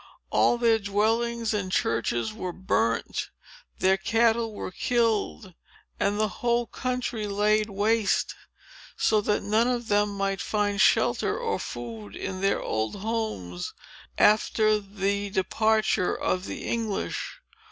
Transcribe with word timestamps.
All 0.31 0.57
their 0.57 0.79
dwellings 0.79 1.53
and 1.53 1.71
churches 1.71 2.33
were 2.33 2.51
burnt, 2.51 3.29
their 3.77 3.97
cattle 3.97 4.51
were 4.51 4.71
killed, 4.71 5.53
and 5.99 6.19
the 6.19 6.27
whole 6.41 6.65
country 6.65 7.27
was 7.27 7.37
laid 7.37 7.69
waste, 7.69 8.33
so 8.97 9.21
that 9.21 9.43
none 9.43 9.67
of 9.67 9.89
them 9.89 10.09
might 10.09 10.41
find 10.41 10.81
shelter 10.81 11.37
or 11.37 11.59
food 11.59 12.15
in 12.15 12.41
their 12.41 12.59
old 12.59 12.95
homes, 12.95 13.75
after 14.17 14.79
the 14.79 15.29
departure 15.29 16.15
of 16.15 16.45
the 16.45 16.65
English. 16.65 17.39